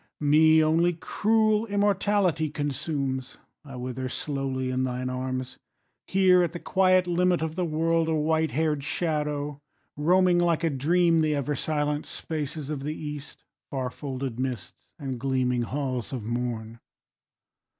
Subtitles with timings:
[0.19, 5.59] Me only cruel immortality Consumes: I wither slowly in thine arms,
[6.07, 9.59] Here at the quiet limit of the world, A white hair'd shadow
[9.95, 15.19] roaming like a dream The ever silent spaces of the East, Far folded mists, and
[15.19, 16.79] gleaming halls of morn.